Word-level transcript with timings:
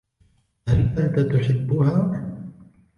هل 0.67 0.99
أنت 0.99 1.19
تحبها؟ 1.19 2.01